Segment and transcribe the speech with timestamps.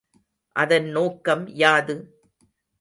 [0.55, 1.97] அதன் நோக்கம் யாது?